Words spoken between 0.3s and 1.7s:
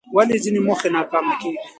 ځینې موخې ناکامه کېږي؟